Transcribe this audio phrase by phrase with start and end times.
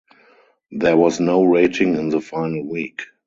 [0.71, 3.03] There was no rating in the final week.